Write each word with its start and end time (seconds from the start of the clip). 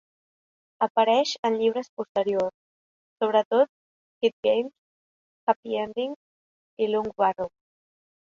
Apareix 0.85 1.33
en 1.49 1.57
llibres 1.57 1.89
posteriors, 1.99 2.55
sobretot 3.23 3.69
"Head 4.27 4.35
games", 4.49 4.73
"Happy 5.53 5.77
endings" 5.85 6.85
i 6.87 6.91
"Lungbarrow". 6.95 7.53